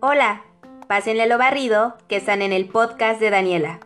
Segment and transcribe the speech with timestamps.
[0.00, 0.42] Hola,
[0.86, 3.80] pásenle lo barrido que están en el podcast de Daniela.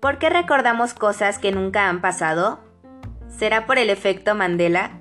[0.00, 2.58] ¿Por qué recordamos cosas que nunca han pasado?
[3.28, 4.98] ¿Será por el efecto Mandela?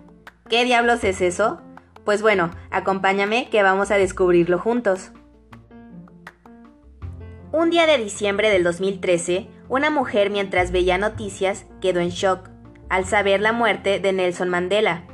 [0.48, 1.60] ¿Qué diablos es eso?
[2.06, 5.12] Pues bueno, acompáñame que vamos a descubrirlo juntos.
[7.52, 12.48] Un día de diciembre del 2013, una mujer mientras veía noticias quedó en shock
[12.90, 15.06] al saber la muerte de Nelson Mandela,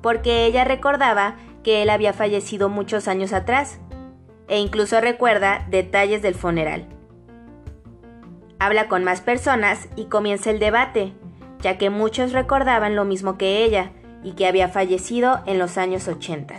[0.00, 1.34] porque ella recordaba
[1.66, 3.80] que él había fallecido muchos años atrás,
[4.46, 6.86] e incluso recuerda detalles del funeral.
[8.60, 11.14] Habla con más personas y comienza el debate,
[11.58, 13.90] ya que muchos recordaban lo mismo que ella
[14.22, 16.56] y que había fallecido en los años 80,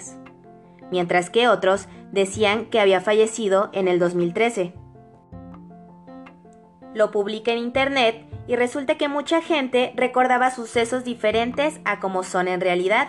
[0.91, 4.73] mientras que otros decían que había fallecido en el 2013.
[6.93, 12.49] Lo publica en internet y resulta que mucha gente recordaba sucesos diferentes a como son
[12.49, 13.07] en realidad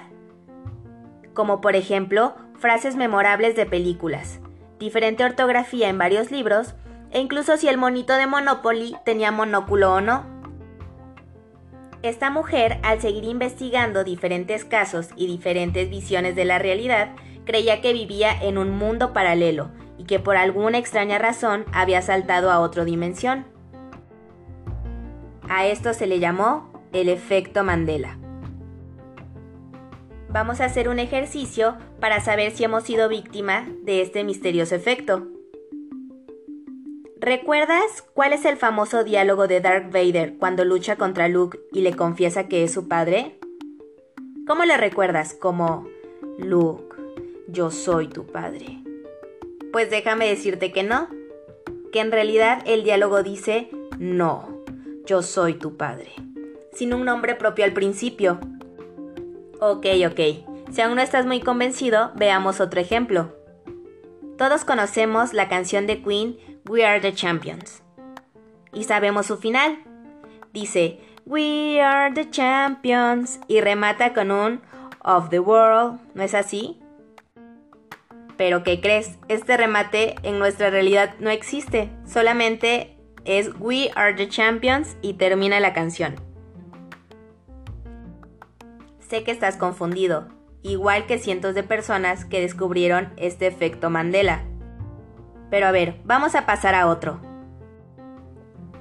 [1.38, 4.40] como por ejemplo frases memorables de películas,
[4.80, 6.74] diferente ortografía en varios libros,
[7.12, 10.26] e incluso si el monito de Monopoly tenía monóculo o no.
[12.02, 17.14] Esta mujer, al seguir investigando diferentes casos y diferentes visiones de la realidad,
[17.44, 22.50] creía que vivía en un mundo paralelo y que por alguna extraña razón había saltado
[22.50, 23.46] a otra dimensión.
[25.48, 28.18] A esto se le llamó el efecto Mandela.
[30.30, 35.26] Vamos a hacer un ejercicio para saber si hemos sido víctima de este misterioso efecto.
[37.18, 41.96] ¿Recuerdas cuál es el famoso diálogo de Darth Vader cuando lucha contra Luke y le
[41.96, 43.38] confiesa que es su padre?
[44.46, 45.32] ¿Cómo le recuerdas?
[45.32, 45.88] Como,
[46.38, 46.94] Luke,
[47.48, 48.78] yo soy tu padre.
[49.72, 51.08] Pues déjame decirte que no,
[51.90, 54.62] que en realidad el diálogo dice, no,
[55.06, 56.12] yo soy tu padre,
[56.72, 58.38] sin un nombre propio al principio,
[59.60, 60.70] Ok, ok.
[60.70, 63.34] Si aún no estás muy convencido, veamos otro ejemplo.
[64.36, 66.38] Todos conocemos la canción de Queen
[66.68, 67.82] We Are the Champions.
[68.72, 69.78] Y sabemos su final.
[70.52, 74.60] Dice We Are the Champions y remata con un
[75.02, 76.80] Of the World, ¿no es así?
[78.36, 79.18] Pero ¿qué crees?
[79.26, 85.58] Este remate en nuestra realidad no existe, solamente es We Are the Champions y termina
[85.58, 86.27] la canción.
[89.08, 90.28] Sé que estás confundido,
[90.62, 94.42] igual que cientos de personas que descubrieron este efecto Mandela.
[95.50, 97.18] Pero a ver, vamos a pasar a otro.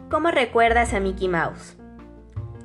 [0.10, 1.78] ¿Cómo recuerdas a Mickey Mouse?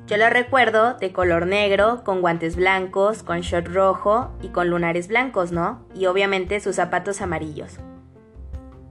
[0.07, 5.07] Yo lo recuerdo de color negro, con guantes blancos, con short rojo y con lunares
[5.07, 5.87] blancos, ¿no?
[5.95, 7.79] Y obviamente sus zapatos amarillos.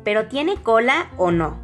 [0.02, 1.58] ¿Pero tiene cola o no?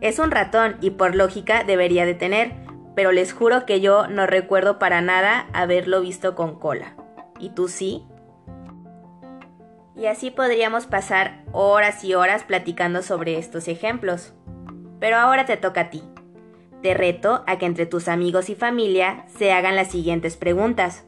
[0.00, 2.54] Es un ratón y por lógica debería de tener,
[2.94, 6.96] pero les juro que yo no recuerdo para nada haberlo visto con cola.
[7.38, 8.04] ¿Y tú sí?
[9.94, 14.32] Y así podríamos pasar horas y horas platicando sobre estos ejemplos.
[15.00, 16.02] Pero ahora te toca a ti.
[16.82, 21.04] Te reto a que entre tus amigos y familia se hagan las siguientes preguntas.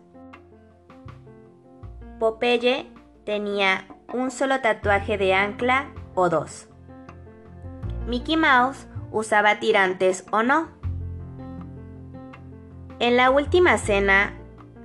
[2.20, 2.90] Popeye
[3.24, 6.68] tenía un solo tatuaje de ancla o dos.
[8.06, 10.68] Mickey Mouse usaba tirantes o no.
[13.04, 14.32] En la última cena,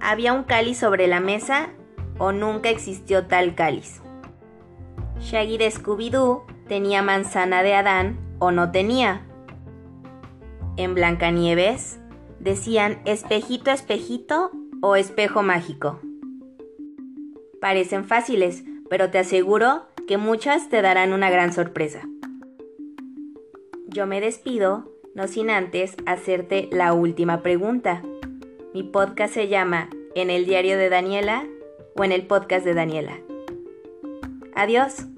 [0.01, 1.69] ¿había un cáliz sobre la mesa
[2.17, 4.01] o nunca existió tal cáliz?
[5.21, 9.25] Shaggy de Scooby-Doo tenía manzana de Adán o no tenía.
[10.75, 12.01] En Blancanieves
[12.41, 14.51] decían espejito, espejito
[14.81, 16.01] o espejo mágico.
[17.61, 22.01] Parecen fáciles, pero te aseguro que muchas te darán una gran sorpresa.
[23.87, 28.01] Yo me despido no sin antes hacerte la última pregunta.
[28.73, 31.45] Mi podcast se llama En el diario de Daniela
[31.97, 33.19] o en el podcast de Daniela.
[34.55, 35.09] Adiós.